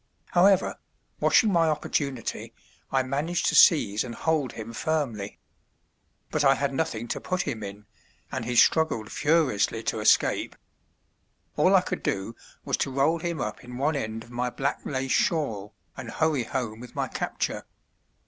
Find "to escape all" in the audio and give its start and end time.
9.83-11.75